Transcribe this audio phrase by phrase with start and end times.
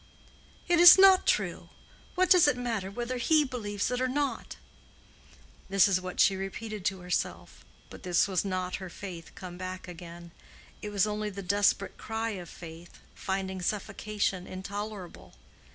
[0.67, 1.69] "It is not true!
[2.15, 4.55] What does it matter whether he believes it or not?"
[5.69, 10.31] This is what she repeated to herself—but this was not her faith come back again;
[10.81, 15.35] it was only the desperate cry of faith, finding suffocation intolerable.